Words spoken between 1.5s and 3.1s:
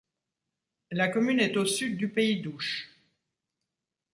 au sud du pays d'Ouche.